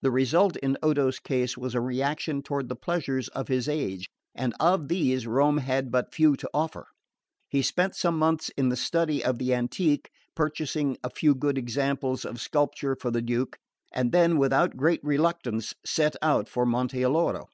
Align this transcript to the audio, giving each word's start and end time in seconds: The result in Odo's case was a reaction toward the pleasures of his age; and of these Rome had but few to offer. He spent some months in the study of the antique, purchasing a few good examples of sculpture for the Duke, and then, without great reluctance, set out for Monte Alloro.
The 0.00 0.10
result 0.10 0.56
in 0.56 0.76
Odo's 0.82 1.20
case 1.20 1.56
was 1.56 1.76
a 1.76 1.80
reaction 1.80 2.42
toward 2.42 2.68
the 2.68 2.74
pleasures 2.74 3.28
of 3.28 3.46
his 3.46 3.68
age; 3.68 4.08
and 4.34 4.52
of 4.58 4.88
these 4.88 5.24
Rome 5.24 5.58
had 5.58 5.92
but 5.92 6.12
few 6.12 6.34
to 6.38 6.50
offer. 6.52 6.88
He 7.48 7.62
spent 7.62 7.94
some 7.94 8.18
months 8.18 8.48
in 8.56 8.70
the 8.70 8.76
study 8.76 9.22
of 9.24 9.38
the 9.38 9.54
antique, 9.54 10.10
purchasing 10.34 10.96
a 11.04 11.10
few 11.10 11.36
good 11.36 11.56
examples 11.58 12.24
of 12.24 12.40
sculpture 12.40 12.96
for 12.98 13.12
the 13.12 13.22
Duke, 13.22 13.56
and 13.92 14.10
then, 14.10 14.36
without 14.36 14.76
great 14.76 14.98
reluctance, 15.04 15.74
set 15.86 16.16
out 16.20 16.48
for 16.48 16.66
Monte 16.66 17.00
Alloro. 17.00 17.46